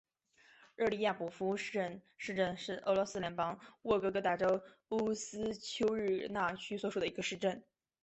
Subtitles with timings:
[0.77, 7.63] 热利亚博夫镇市镇是俄罗斯联邦沃洛格达州乌斯秋日纳区所属的一个市镇。